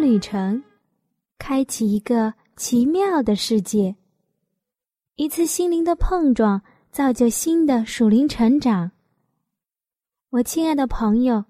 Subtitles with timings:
[0.00, 0.62] 旅程，
[1.38, 3.94] 开启一个奇妙的世界。
[5.16, 8.90] 一次心灵的碰撞，造就新的属灵成长。
[10.30, 11.44] 我亲爱的朋友，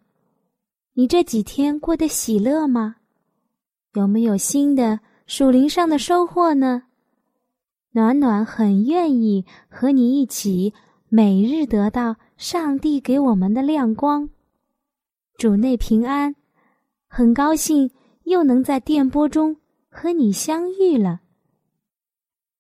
[0.95, 2.97] 你这几天过得喜乐吗？
[3.95, 6.83] 有没有新的属灵上的收获呢？
[7.93, 10.73] 暖暖很愿意和你一起
[11.09, 14.29] 每日得到上帝给我们的亮光。
[15.37, 16.35] 主内平安，
[17.09, 17.91] 很高兴
[18.25, 19.57] 又能在电波中
[19.89, 21.21] 和你相遇了。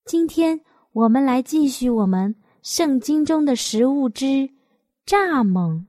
[0.04, 0.60] 今天
[0.92, 4.50] 我们来继续我们圣经中的食物之
[5.06, 5.86] 蚱蜢。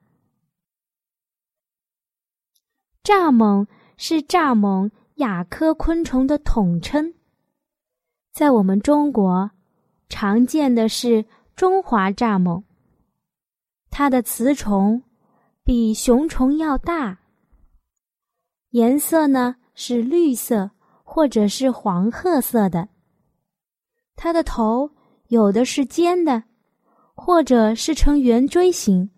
[3.04, 7.14] 蚱蜢是蚱蜢亚科昆虫的统称。
[8.32, 9.52] 在我们中国，
[10.08, 12.64] 常见的是中华蚱蜢。
[13.90, 15.04] 它的雌虫
[15.64, 17.20] 比雄虫要大，
[18.70, 20.70] 颜色呢是绿色
[21.04, 22.88] 或者是黄褐色的。
[24.16, 24.92] 它的头
[25.30, 26.44] 有的是尖的，
[27.16, 29.10] 或者是呈圆锥形。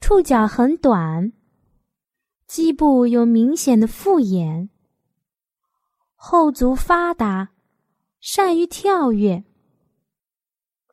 [0.00, 1.34] 触角很短，
[2.46, 4.70] 基部有明显的复眼，
[6.14, 7.50] 后足发达。
[8.20, 9.44] 善于跳跃，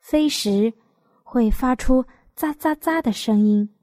[0.01, 0.73] 飞时
[1.23, 2.03] 会发出
[2.35, 3.73] “喳喳喳”的声音。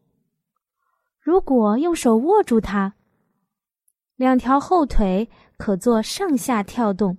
[1.20, 2.94] 如果用手握住它，
[4.16, 7.19] 两条后腿可做上下跳动。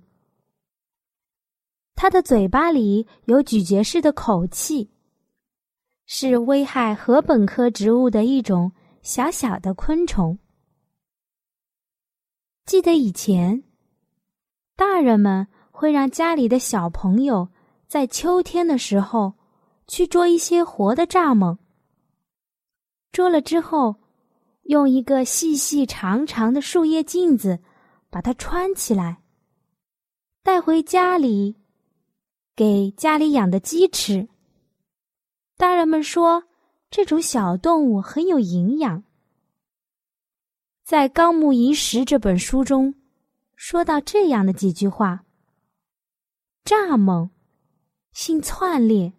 [1.94, 4.90] 它的嘴巴里有咀嚼式的口气，
[6.06, 10.38] 是危害禾本科植物的一种小小的昆虫。
[12.64, 13.62] 记得以前，
[14.76, 15.48] 大人们。
[15.78, 17.50] 会让家里的小朋友
[17.86, 19.34] 在秋天的时候
[19.86, 21.58] 去捉一些活的蚱蜢。
[23.12, 23.96] 捉了之后，
[24.68, 27.60] 用一个细细长长的树叶镜子
[28.10, 29.22] 把它穿起来，
[30.42, 31.56] 带回家里
[32.54, 34.28] 给家里养的鸡吃。
[35.56, 36.44] 大人们说，
[36.90, 39.04] 这种小动物很有营养。
[40.84, 42.94] 在《纲目遗石》这本书中，
[43.54, 45.24] 说到这样的几句话。
[46.64, 47.30] 蚱蜢，
[48.12, 49.12] 性窜裂，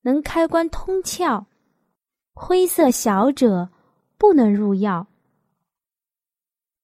[0.00, 1.44] 能开关通窍，
[2.32, 3.70] 灰色小者
[4.22, 5.08] 不能入药。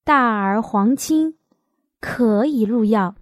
[0.03, 1.39] 大而黄青，
[2.01, 3.15] 可以入药。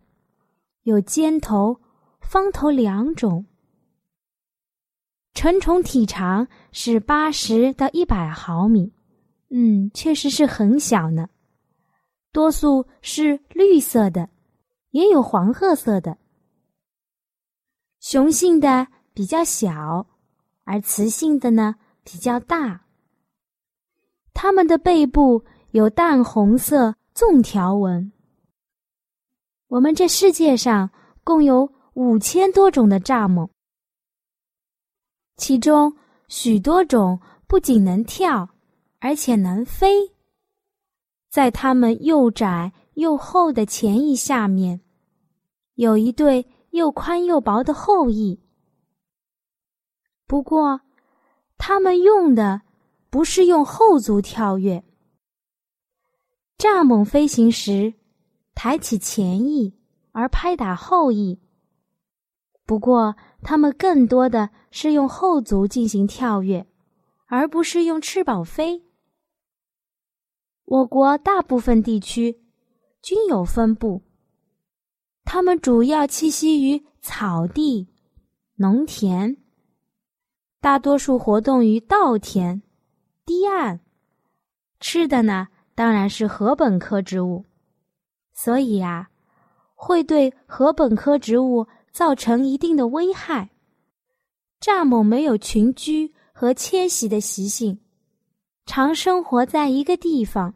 [0.85, 1.83] 有尖头、
[2.23, 3.45] 方头两种。
[5.35, 8.91] 成虫体长是八十到一百毫米，
[9.51, 11.29] 嗯，确实是很小呢。
[12.33, 14.31] 多数是绿色的，
[14.93, 16.17] 也有黄褐色的。
[18.01, 20.07] 雄性的比较小，
[20.65, 22.86] 而雌性的呢比较大。
[24.39, 28.13] 它们的背部有淡红色纵条纹。
[29.69, 30.91] 我们这世界上
[31.25, 33.49] 共有五千多种的蚱蜢，
[35.39, 35.97] 其中
[36.29, 38.47] 许多种不仅能跳，
[38.99, 40.13] 而且能飞。
[41.31, 44.79] 在它们又窄又厚的前翼下面，
[45.77, 46.47] 有一对。
[46.73, 48.39] 又宽又薄的后翼。
[50.27, 50.83] 不过，
[51.57, 52.61] 它们用的
[53.11, 54.85] 不是用后足跳跃。
[56.59, 57.95] 蚱蜢飞行时，
[58.55, 59.79] 抬起前翼
[60.13, 61.41] 而拍打后翼。
[62.65, 66.67] 不过，它们更多的是用后足进行跳跃，
[67.27, 68.83] 而不是用翅膀飞。
[70.65, 72.41] 我国大部分地区
[73.01, 74.03] 均有分布。
[75.25, 77.89] 它们主要栖息于草地、
[78.57, 79.37] 农田，
[80.61, 82.63] 大多数活动于稻田、
[83.27, 83.81] 堤岸。
[84.81, 87.45] 吃的呢，当然是禾本科植物，
[88.33, 89.11] 所以呀，
[89.75, 93.51] 会对禾本科植物造成一定的危害。
[94.63, 97.79] 蚱蜢没有群居和迁徙的习性，
[98.65, 100.55] 常生活在一个地方，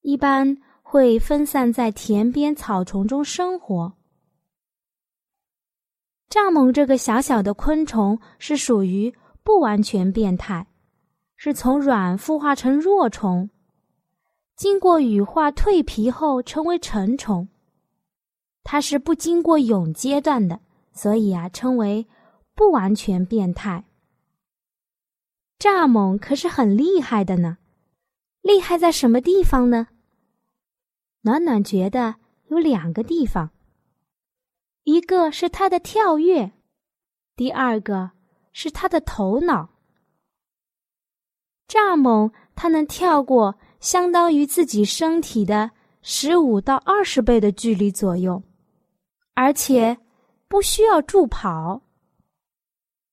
[0.00, 0.56] 一般。
[0.90, 3.92] 会分散在田边草丛中生活。
[6.30, 10.66] 蚱蜢这个小小的昆虫是属于不完全变态，
[11.40, 13.48] 是从卵孵化成若虫，
[14.56, 17.48] 经过羽化蜕皮后成为成虫。
[18.64, 20.58] 它是不经过蛹阶段的，
[20.92, 22.08] 所以啊，称为
[22.56, 23.84] 不完全变态。
[25.60, 27.58] 蚱蜢可是很厉害的呢，
[28.42, 29.86] 厉害在什么地方呢？
[31.20, 32.16] 暖暖觉得
[32.48, 33.50] 有两个地方，
[34.82, 36.50] 一个是它的跳跃，
[37.36, 38.10] 第二个
[38.52, 39.77] 是它的头脑。
[41.68, 45.70] 蚱蜢它能跳过相当于自己身体的
[46.02, 48.42] 十五到二十倍的距离左右，
[49.34, 49.96] 而且
[50.48, 51.80] 不需要助跑。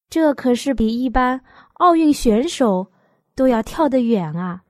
[0.09, 1.41] 这可是比一般。
[1.75, 2.89] 奥运选手
[3.35, 4.63] 都要跳得远啊！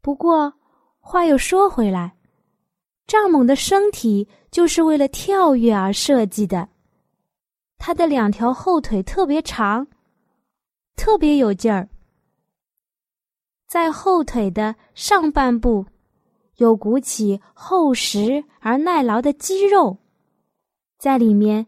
[0.00, 0.54] 不过
[0.98, 2.16] 话又说回来，
[3.06, 6.70] 蚱蜢的身体就是为了跳跃而设计的。
[7.76, 9.86] 它的两条后腿特别长，
[10.96, 11.86] 特别有劲儿。
[13.68, 15.86] 在后腿的上半部，
[16.56, 19.98] 有鼓起厚实而耐劳的肌肉，
[20.98, 21.66] 在里面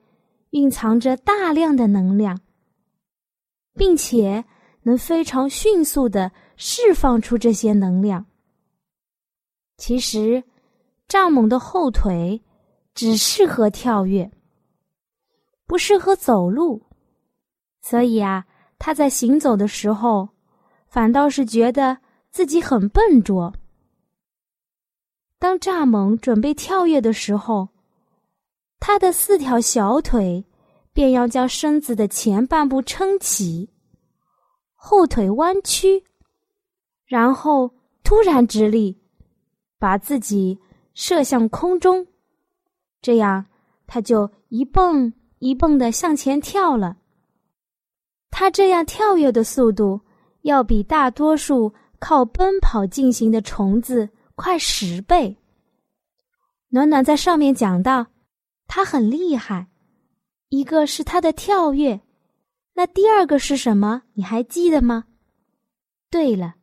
[0.50, 2.40] 蕴藏着大量的能量。
[3.74, 4.44] 并且
[4.82, 8.26] 能非常迅速的释放出这些能量。
[9.76, 10.42] 其实，
[11.08, 12.42] 蚱蜢的后腿
[12.94, 14.30] 只适合跳跃，
[15.66, 16.82] 不适合走路，
[17.80, 18.44] 所以啊，
[18.78, 20.28] 它在行走的时候，
[20.90, 21.98] 反倒是觉得
[22.30, 23.54] 自己很笨拙。
[25.38, 27.68] 当蚱蜢准备跳跃的时候，
[28.78, 30.44] 它的四条小腿。
[30.92, 33.70] 便要将身子的前半部撑起，
[34.74, 36.04] 后腿弯曲，
[37.06, 37.72] 然后
[38.02, 39.00] 突然直立，
[39.78, 40.58] 把自己
[40.92, 42.08] 射向空中，
[43.00, 43.46] 这样
[43.86, 46.96] 他就一蹦一蹦的向前跳了。
[48.28, 50.00] 他这样跳跃的速度，
[50.42, 55.36] 要比大多数靠奔跑进行的虫子快十倍。
[56.68, 58.06] 暖暖在上面讲到，
[58.66, 59.68] 他很厉害。
[60.48, 62.00] 一个是它的跳跃，
[62.74, 64.02] 那第二个是什么？
[64.14, 65.04] 你还记得吗？
[66.10, 66.56] 对了，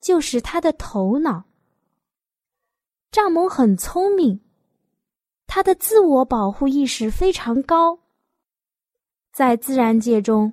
[0.00, 1.44] 就是它的头脑。
[3.12, 4.40] 蚱蜢很聪明，
[5.46, 7.98] 它的自我保护意识非常高。
[9.32, 10.52] 在自然界中，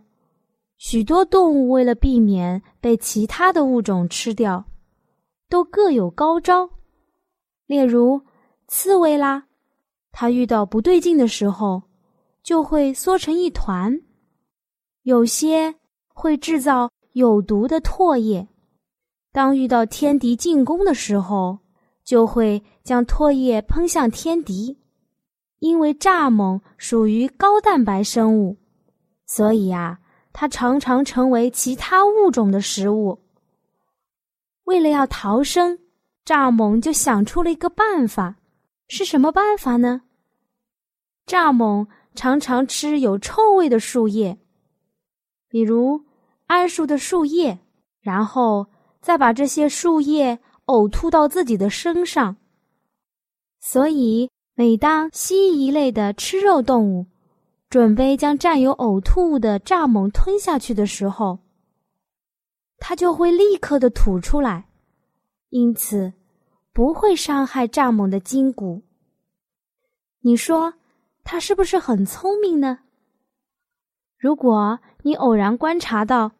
[0.77, 4.66] 许多动物为了避免被其他的物种吃掉，
[5.50, 6.69] 都各有高招。
[7.66, 8.22] 例如，
[8.68, 9.48] 刺猬啦，
[10.12, 11.83] 它遇到不对劲的时候。
[12.45, 14.00] 就会缩成一团，
[15.01, 15.74] 有些
[16.13, 18.48] 会制造有毒的唾液。
[19.31, 21.57] 当遇到天敌进攻的时候，
[22.04, 24.78] 就会将唾液喷向天敌。
[25.57, 28.56] 因为蚱蜢属于高蛋白生物，
[29.25, 30.00] 所以啊，
[30.37, 33.17] 它常常成为其他物种的食物。
[34.65, 35.79] 为了要逃生，
[36.25, 38.35] 蚱蜢就想出了一个办法。
[38.89, 40.01] 是什么办法呢？
[41.25, 41.87] 蚱蜢。
[42.15, 44.37] 常常吃有臭味的树叶，
[45.49, 46.01] 比如
[46.47, 47.59] 桉树的树叶，
[47.99, 48.65] 然后
[49.01, 52.37] 再把这些树叶呕吐到自己的身上。
[53.59, 57.05] 所以，每当蜥蜴一类的吃肉动物
[57.69, 61.40] 准备将占有呕吐物的蚱蜢吞下去的时候，
[62.78, 64.69] 它就会立刻的吐出来，
[65.49, 66.13] 因此
[66.71, 68.83] 不会伤害蚱蜢的筋骨。
[70.21, 70.73] 你说？
[71.28, 72.81] 它是不是很聪明呢？
[74.16, 76.31] 如果你偶然观察到，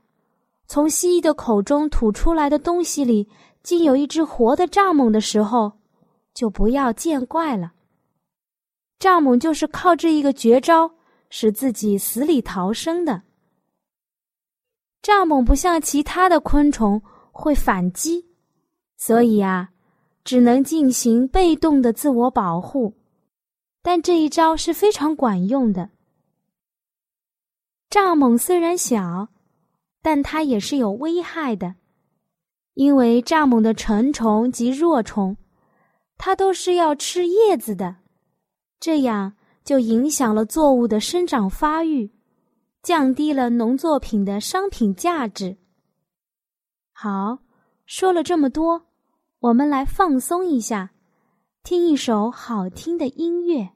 [0.68, 3.28] 从蜥蜴的口中吐出来的东西里
[3.64, 5.80] 竟有一只活的蚱蜢的时候，
[6.36, 7.74] 就不要见怪了。
[9.00, 10.95] 蚱蜢就是靠这一个绝招，
[11.38, 13.24] 使自己死里逃生的。
[15.02, 17.02] 蚱蜢不像其他的昆虫
[17.34, 18.26] 会反击，
[18.96, 19.72] 所以啊，
[20.24, 22.94] 只能进行被动的自我保护。
[23.82, 25.90] 但这一招是非常管用的。
[27.90, 29.28] 蚱蜢虽然小，
[30.02, 31.76] 但它也是有危害的，
[32.76, 35.36] 因为蚱蜢的成虫及若虫，
[36.18, 37.98] 它都是要吃叶子的，
[38.80, 39.36] 这样
[39.66, 42.12] 就影响了作物的生长发育，
[42.84, 45.58] 降低了农作品的商品价值。
[46.94, 47.40] 好，
[47.86, 48.86] 说了这么多，
[49.40, 50.92] 我们来放松一下，
[51.64, 53.72] 听一首好听的音乐。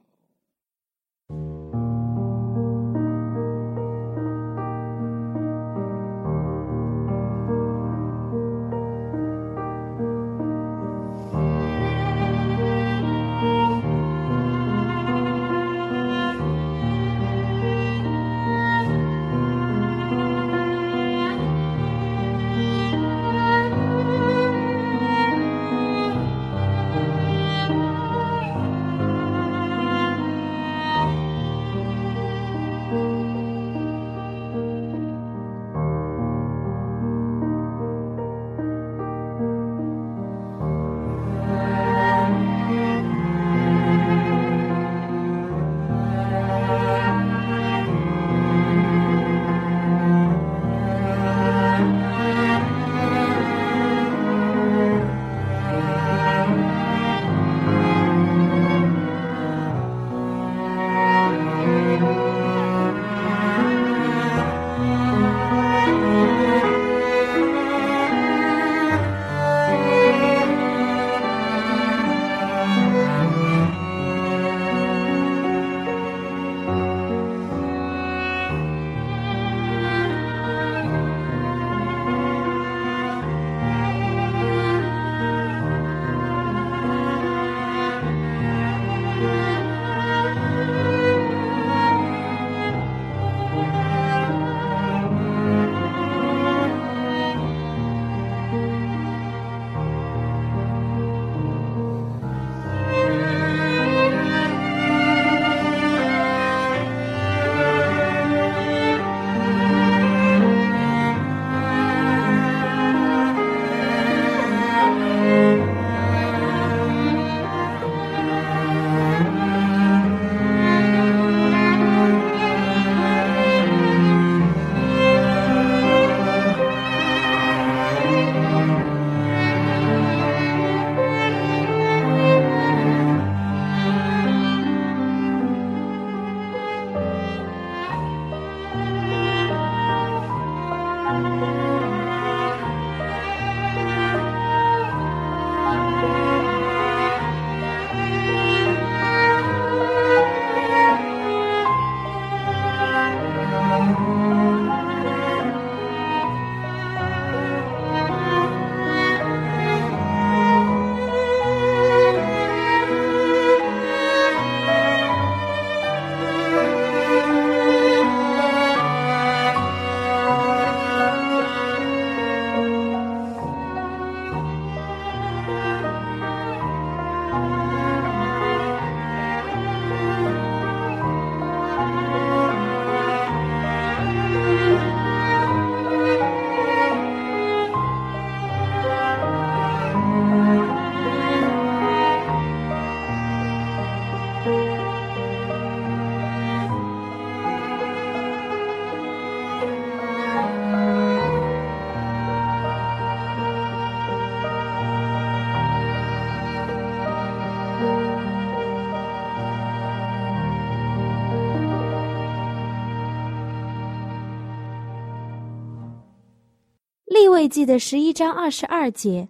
[217.50, 219.28] 记的十一章二十二节，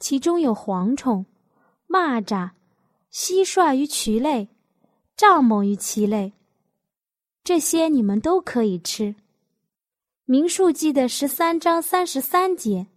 [0.00, 1.24] 其中有蝗虫、
[1.88, 2.50] 蚂蚱、
[3.12, 4.48] 蟋蟀与渠类、
[5.16, 6.32] 蚱蜢与其类，
[7.44, 9.14] 这些你们都可以吃。
[10.26, 12.88] 民数记的十三章三十三节，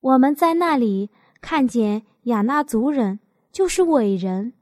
[0.00, 1.08] 我们在那里
[1.40, 3.20] 看见亚纳族人，
[3.50, 4.52] 就是伟人，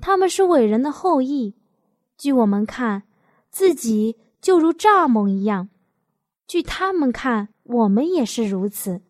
[0.00, 1.54] 他们是伟人的后裔。
[2.16, 3.04] 据我们看，
[3.50, 5.68] 自己就如蚱蜢一样；
[6.46, 9.02] 据他们看，我们也是如此。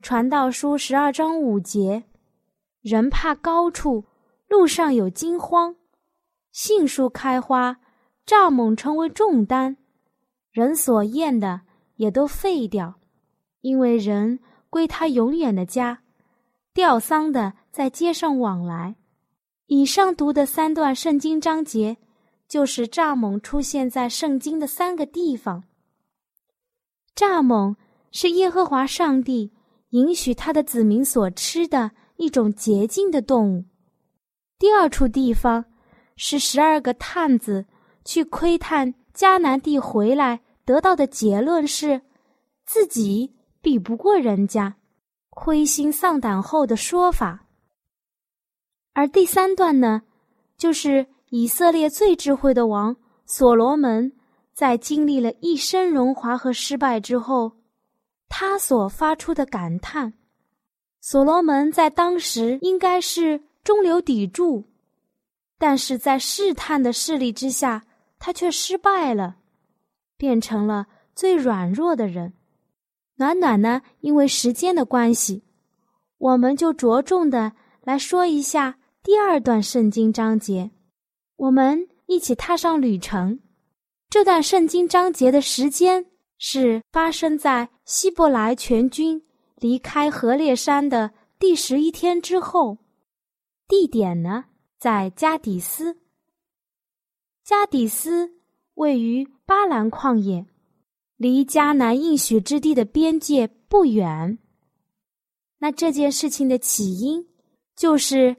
[0.00, 2.04] 传道书十二章五节，
[2.80, 4.06] 人怕高处，
[4.48, 5.74] 路上有惊慌；
[6.52, 7.80] 杏树开花，
[8.26, 9.76] 蚱蜢成为重担。
[10.50, 11.60] 人所厌的
[11.96, 12.94] 也都废掉，
[13.60, 14.40] 因为人
[14.70, 16.02] 归他永远的家。
[16.72, 18.96] 吊丧的在街上往来。
[19.66, 21.98] 以上读的三段圣经章节，
[22.48, 25.64] 就是蚱蜢出现在圣经的三个地方。
[27.20, 27.76] 蚱蜢
[28.12, 29.52] 是耶和华上帝
[29.90, 33.64] 允许他的子民所吃的一种洁净的动物。
[34.58, 35.66] 第二处地方
[36.16, 37.66] 是十二个探子
[38.04, 38.94] 去窥探。
[39.12, 42.00] 迦南地回来得到的结论是，
[42.64, 44.76] 自己比不过人家，
[45.28, 47.44] 灰心丧胆后的说法。
[48.94, 50.02] 而第三段呢，
[50.56, 52.96] 就是以色列最智慧的王
[53.26, 54.12] 所罗门，
[54.54, 57.52] 在经历了一生荣华和失败之后，
[58.28, 60.12] 他所发出的感叹。
[61.00, 64.64] 所罗门在当时应该是中流砥柱，
[65.58, 67.84] 但是在试探的势力之下。
[68.22, 69.36] 他却失败了，
[70.18, 72.34] 变成了最软弱的人。
[73.14, 73.80] 暖暖呢？
[74.00, 75.42] 因为时间的关系，
[76.18, 80.70] 我们就着重的来说一下第二段圣经章节。
[81.36, 83.40] 我们一起踏上旅程。
[84.10, 86.04] 这段圣经章节的时间
[86.36, 89.22] 是发生在希伯来全军
[89.54, 92.78] 离开河烈山的第十一天之后。
[93.68, 94.46] 地点呢，
[94.80, 95.96] 在加底斯。
[97.44, 98.32] 加底斯
[98.74, 100.44] 位于巴兰旷野，
[101.16, 104.38] 离迦南应许之地的边界不远。
[105.58, 107.28] 那这件事情的起因，
[107.76, 108.34] 就是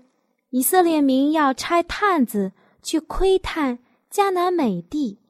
[0.50, 2.52] 以色列民要差探子
[2.84, 3.80] 去窥探
[4.12, 5.21] 迦南美地。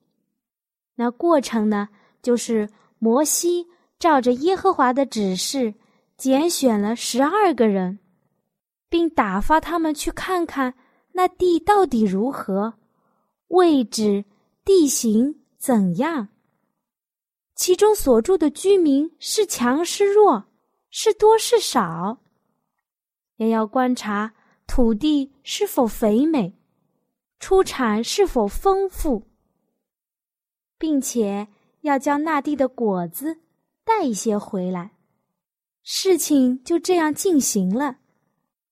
[0.95, 1.89] 那过程呢，
[2.21, 2.69] 就是
[2.99, 3.67] 摩西
[3.97, 5.73] 照着耶和华的指示，
[6.17, 7.99] 拣选了十二个人，
[8.89, 10.75] 并打发他们去看看
[11.13, 12.75] 那地到底如何。
[13.47, 14.23] 位置、
[14.63, 16.29] 地形怎样？
[17.55, 20.45] 其中所住的居民是强是弱，
[20.89, 22.19] 是多是少？
[23.35, 24.33] 也要观察
[24.67, 26.57] 土地是否肥美，
[27.39, 29.27] 出产是否丰富，
[30.81, 31.47] 并且
[31.81, 33.37] 要将那地的果子
[33.85, 34.93] 带一些回来。
[35.83, 37.97] 事情就这样进行了。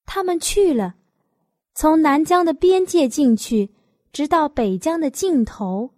[0.08, 0.96] 他们去了，
[1.76, 3.70] 从南疆的边界进去。
[4.12, 5.94] 直到北疆的尽头，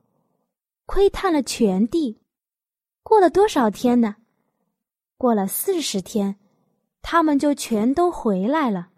[0.86, 2.20] 窥探了全地。
[3.04, 4.18] 过了多少天呢？
[5.18, 6.36] 过了四十天，
[7.02, 8.90] 他们就全都回来了。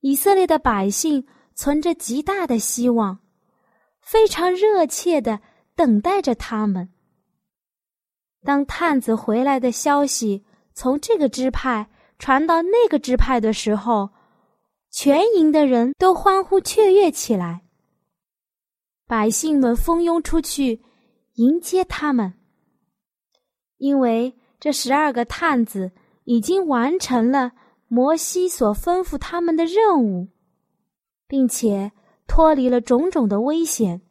[0.00, 3.20] 以色列的百姓存着极大的希望，
[4.00, 5.40] 非常热切的
[5.78, 6.88] 等待着他们。
[8.42, 10.44] 当探子回来的消息
[10.74, 14.10] 从这个支派传到那个支派的时候，
[14.90, 17.62] 全营的人都欢呼雀跃起来。
[19.06, 20.82] 百姓们蜂拥出去
[21.34, 22.34] 迎接他们，
[23.76, 25.92] 因为这十二个探子
[26.24, 27.52] 已经完成了
[27.86, 30.26] 摩西所吩咐他们的任务，
[31.28, 31.92] 并且
[32.26, 34.02] 脱离了种种的危险，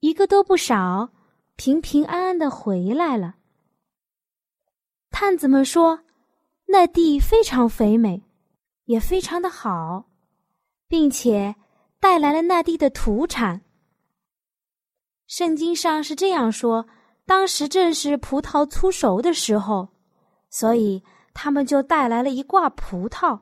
[0.00, 1.10] 一个都不少，
[1.56, 3.36] 平平安安的回来了。
[5.10, 6.00] 探子们说，
[6.66, 8.22] 那地非常肥美，
[8.84, 10.10] 也非常的好，
[10.86, 11.56] 并且
[11.98, 13.62] 带来了那地的土产。
[15.26, 16.86] 圣经上是这样说：
[17.24, 19.88] 当时正是葡萄粗熟的时候，
[20.50, 23.40] 所以他们就带来了一挂葡萄。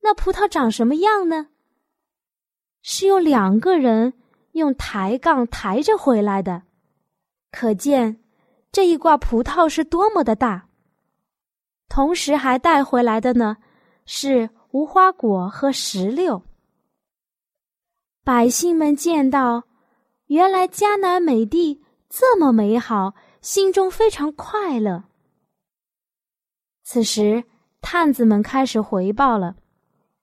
[0.00, 1.48] 那葡萄长什么样呢？
[2.82, 4.12] 是用两个人
[4.52, 6.62] 用抬杠抬着回来的，
[7.50, 8.22] 可见
[8.70, 10.68] 这一挂葡萄是多么的大。
[11.88, 13.58] 同时还带回来的呢，
[14.06, 16.42] 是无花果和石榴。
[18.24, 19.64] 百姓们见到。
[20.26, 25.04] 原来迦南美地这么美好，心中非常快乐。
[26.84, 27.44] 此时，
[27.82, 29.56] 探子们开始回报了，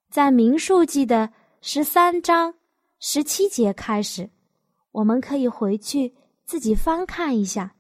[0.10, 2.56] 在民数记的十三章
[3.02, 4.30] 十七节开始，
[4.92, 6.14] 我们可以回去
[6.46, 7.74] 自己翻看一下。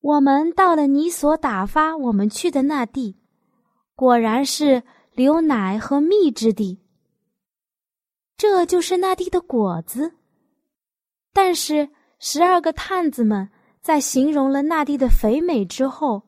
[0.00, 3.16] 我们到了你所打发我们去的那地，
[3.94, 4.82] 果然是
[5.12, 6.82] 流奶和蜜之地。
[8.36, 10.12] 这就是那地的果子。
[11.32, 13.48] 但是十二个探子们
[13.80, 16.22] 在形容了那地的肥美之后，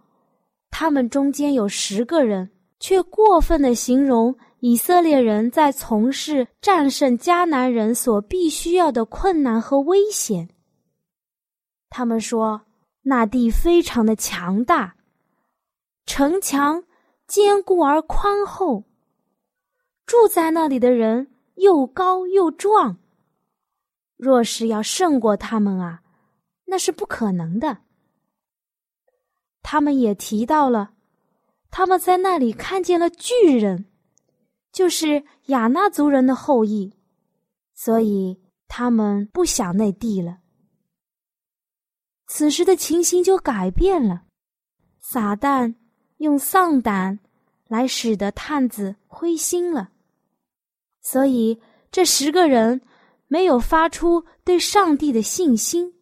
[0.71, 10.49] 他们中间有十个人却过分的形容以色列人在从事战胜迦南人所必须要的困难和危险。
[11.91, 12.63] 他们说。
[13.05, 14.95] 那地非常的强大，
[16.07, 16.85] 城墙
[17.27, 18.85] 坚固而宽厚，
[20.07, 22.99] 住在那里的人又高又壮。
[24.17, 26.03] 若是要胜过他们啊，
[26.67, 27.79] 那是不可能的。
[29.65, 30.93] 他们也提到了，
[31.73, 33.87] 他们在那里看见了巨人，
[34.73, 36.95] 就是亚纳族人的后裔，
[37.75, 40.39] 所以他们不想那地了。
[42.27, 44.23] 此时的情形就改变了，
[45.01, 45.75] 撒旦
[46.17, 47.19] 用丧胆
[47.69, 49.91] 来使得探子灰心了，
[51.03, 52.81] 所以这十个人
[53.29, 55.93] 没有发出对上帝的信心，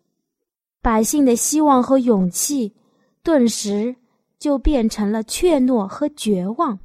[0.80, 2.76] 百姓的希望和勇气
[3.24, 3.96] 顿时
[4.38, 6.78] 就变成了怯懦和绝望。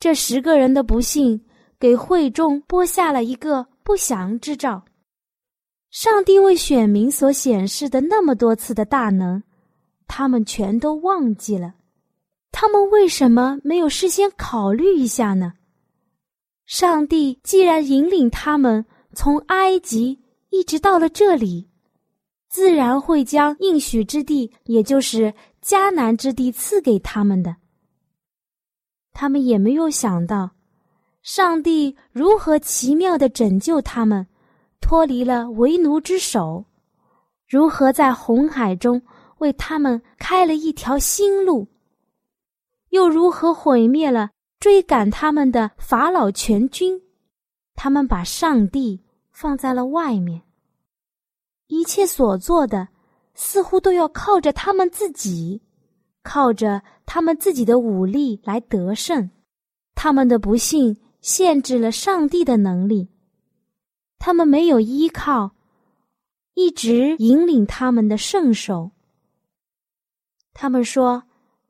[0.00, 1.44] 这十个人的不幸
[1.80, 4.84] 给会众播下了一个不祥之兆。
[5.90, 9.42] 上帝为选民所显示的那么多次的大能，
[10.06, 11.74] 他们全都忘记了。
[12.52, 15.54] 他们为什么没有事先考虑一下呢？
[16.66, 18.84] 上帝既然引领他们
[19.14, 21.68] 从埃及一直到了这里，
[22.48, 25.32] 自然会将应许之地，也就是
[25.62, 27.56] 迦南之地赐给他们的。
[29.20, 30.52] 他们也没有想到，
[31.22, 34.24] 上帝如何奇妙的拯救他们。
[34.80, 36.64] 脱离了为奴之手，
[37.48, 39.02] 如何在红海中
[39.38, 41.66] 为他们开了一条新路？
[42.90, 47.02] 又如何毁灭了追赶他们的法老全军？
[47.74, 49.02] 他们把上帝
[49.32, 50.42] 放在了外面，
[51.66, 52.86] 一切所做的
[53.34, 55.60] 似乎都要靠着他们自己，
[56.22, 59.30] 靠着他们自己的武力来得胜。
[59.94, 63.08] 他们的不幸限制了上帝的能力。
[64.18, 65.52] 他们没有依靠，
[66.54, 68.90] 一直引领他们的圣手。
[70.52, 71.22] 他们说：“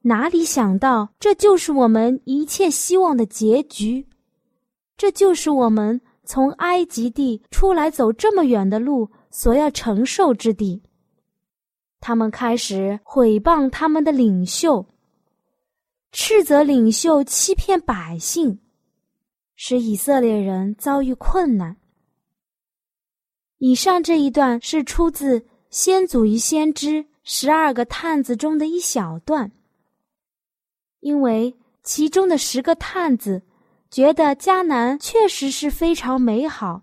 [0.02, 4.06] 哪里想到，这就是我们一切希望的结局，
[4.96, 10.82] 这就是我们从埃及地出来走这么远的路所要承受之地。”
[12.00, 14.86] 他们开始毁谤他们的领袖，
[16.12, 18.60] 斥责领袖欺骗百姓，
[19.56, 21.76] 使以色列人遭遇困难。
[23.58, 29.50] 以上这一段是出自《先祖与先知十二个探子》中的一小段。
[31.00, 33.42] 因为其中的十个探子
[33.90, 36.82] 觉得迦南确实是非常美好，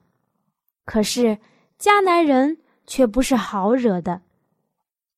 [0.85, 1.37] 可是
[1.79, 4.21] 迦南人却不是好惹的，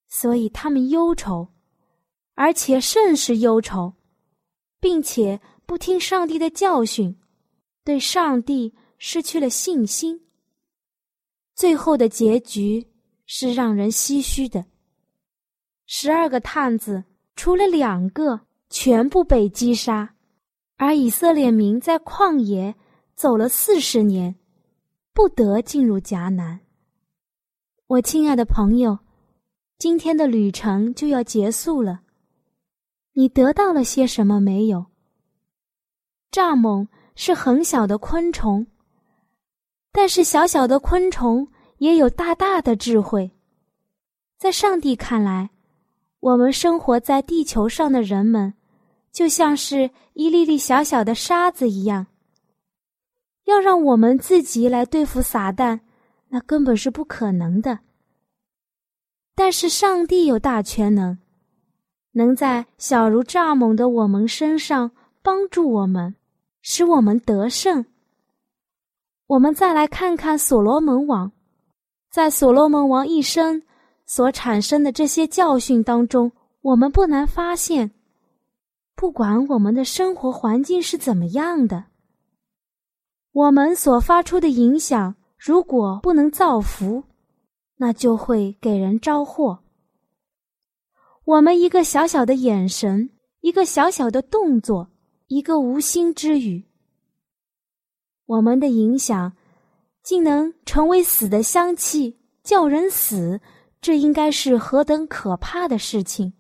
[0.08, 1.50] 所以他们忧愁，
[2.36, 3.94] 而且甚是忧愁，
[4.80, 7.18] 并且不听上帝的教训，
[7.84, 10.22] 对上帝失去了信心。
[11.54, 12.88] 最后的结局
[13.26, 14.66] 是让人唏嘘的。
[15.86, 17.04] 十二个探子，
[17.36, 20.16] 除了两个，全部被击杀，
[20.76, 22.76] 而以色列民在旷野
[23.16, 24.36] 走了四十年，
[25.14, 26.60] 不得进入迦南。
[27.88, 29.00] 我亲爱的朋友，
[29.80, 32.00] 今天的旅程就要结束了，
[33.14, 34.88] 你得到了些什么没有？
[36.32, 38.66] 蚱蜢是很小的昆虫。
[39.92, 43.32] 但是小小的昆虫也有大大的智慧，
[44.40, 45.52] 在上帝看来，
[46.22, 48.56] 我们生活在地球上的人们，
[49.12, 52.08] 就像是一粒粒小小的沙子一样。
[53.46, 55.80] 要让我们自己来对付撒旦，
[56.30, 57.80] 那根本是不可能的。
[59.40, 61.16] 但是上帝有大全能，
[62.14, 64.90] 能在小如蚱蜢的我们身上
[65.22, 66.16] 帮助我们，
[66.64, 67.86] 使我们得胜。
[69.28, 71.32] 我们再来看看所罗门王，
[72.10, 73.62] 在所罗门王一生
[74.08, 77.92] 所产生的这些教训当中，我们不难发现，
[78.96, 81.84] 不管我们的生活环境是怎么样的，
[83.34, 87.04] 我们所发出的影响如果不能造福，
[87.78, 89.60] 那就会给人招祸。
[91.24, 93.10] 我们一个小小的眼神，
[93.42, 94.90] 一个小小的动作，
[95.28, 96.66] 一个无心之语。
[98.26, 99.34] 我们的影响，
[100.04, 103.40] 竟能成为死的香气，叫人死，
[103.80, 106.34] 这应该是何等可怕的事情！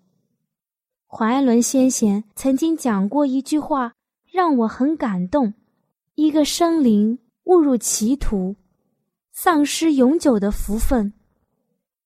[1.05, 3.93] 怀伦先贤曾经讲过一句话，
[4.31, 5.53] 让我很感动：
[6.15, 8.55] 一个生灵误入歧途，
[9.31, 11.13] 丧失永久的福分，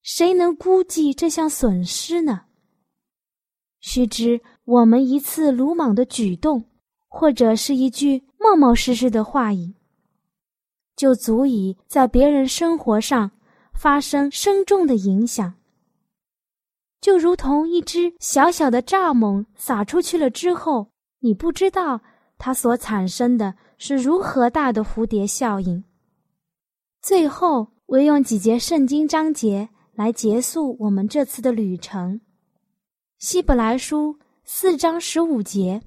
[0.01, 2.41] 谁能估计这项损失呢？
[3.79, 6.63] 须知，我们一次鲁莽的举动，
[7.07, 9.73] 或者是一句冒冒失失的话语，
[10.95, 13.31] 就足以在别人生活上
[13.73, 15.53] 发生深重的影响。
[16.99, 21.99] 就如同一只小小的蚱蜢撒出去了之后，你不知道
[22.37, 25.83] 它所产生的是如何大的蝴蝶效应。
[27.01, 29.67] 最后，我用几节圣经章节
[30.01, 32.21] 来结束我们这次的旅程。
[33.19, 35.83] 希伯来书四章十五节，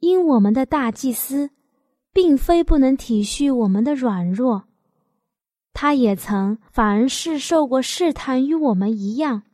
[0.00, 1.50] 因我们的大祭司，
[2.12, 4.64] 并非不能体恤我们的软弱，
[5.72, 9.44] 他也曾凡事受过试探，与我们一样，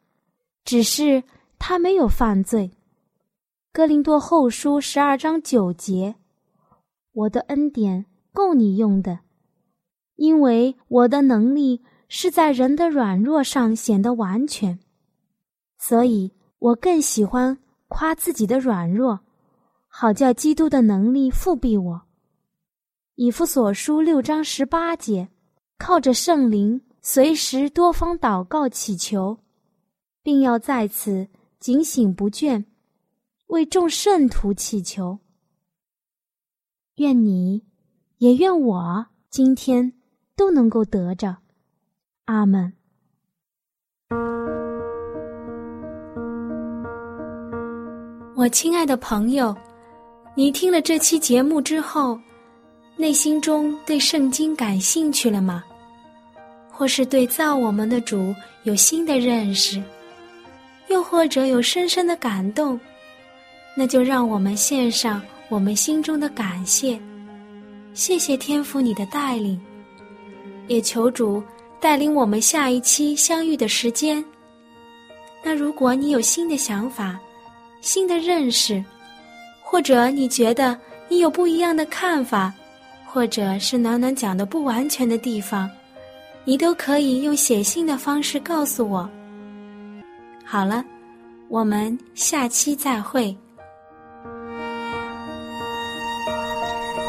[0.64, 1.22] 只是
[1.58, 2.70] 他没有犯罪。
[3.74, 6.14] 哥林多后书十二章九节，
[7.12, 9.18] 我的恩典够你用的，
[10.16, 14.78] 因为我的能力是在人的软弱上显得完全，
[15.78, 16.32] 所以。
[16.60, 19.20] 我更喜欢夸自己的软弱，
[19.86, 22.02] 好叫基督的能力复庇我。
[23.16, 25.28] 以弗所书六章十八节，
[25.76, 29.36] 靠着圣灵，随时多方祷告祈求，
[30.22, 31.28] 并要在此
[31.60, 32.64] 警醒不倦，
[33.48, 35.18] 为众圣徒祈求。
[36.94, 37.62] 愿你，
[38.16, 39.92] 也愿我，今天
[40.34, 41.43] 都能够得着。
[42.26, 42.72] 阿门。
[48.34, 49.54] 我亲爱的朋友，
[50.34, 52.18] 你听了这期节目之后，
[52.96, 55.62] 内心中对圣经感兴趣了吗？
[56.70, 59.82] 或是对造我们的主有新的认识，
[60.88, 62.80] 又或者有深深的感动？
[63.76, 66.98] 那就让我们献上我们心中的感谢，
[67.92, 69.60] 谢谢天父你的带领，
[70.68, 71.42] 也求主
[71.84, 74.24] 带领我们下一期相遇的时间。
[75.42, 77.20] 那如果你有新的想法，
[77.82, 78.82] 新的认识，
[79.62, 80.78] 或者你觉得
[81.10, 82.50] 你有不一样的看法，
[83.04, 85.70] 或者是暖暖讲的不完全的地方，
[86.46, 89.06] 你都可以用写信的方式告诉我。
[90.42, 90.82] 好了，
[91.48, 93.36] 我们下期再会。